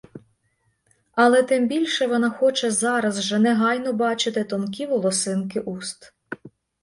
Але 1.13 1.43
тим 1.43 1.67
більше 1.67 2.07
вона 2.07 2.29
хоче 2.29 2.71
зараз 2.71 3.23
же, 3.23 3.39
негайно 3.39 3.93
бачити 3.93 4.43
тонкі 4.43 4.85
волосинки 4.85 5.59
уст! 5.59 6.13